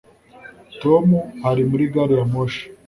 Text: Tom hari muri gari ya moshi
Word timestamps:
Tom 0.81 1.07
hari 1.43 1.61
muri 1.69 1.83
gari 1.93 2.13
ya 2.19 2.25
moshi 2.31 2.63